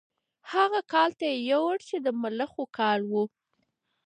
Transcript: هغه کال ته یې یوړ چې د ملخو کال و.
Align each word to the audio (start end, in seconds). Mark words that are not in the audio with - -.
هغه 0.53 0.79
کال 0.93 1.09
ته 1.17 1.25
یې 1.31 1.35
یوړ 1.51 1.75
چې 1.87 1.95
د 2.05 2.07
ملخو 2.21 2.63
کال 2.77 2.99
و. 3.11 3.13